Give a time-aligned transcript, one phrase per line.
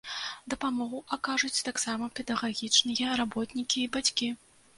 [0.51, 4.33] Дапамогу акажуць таксама педагагічныя работнікі і бацькі.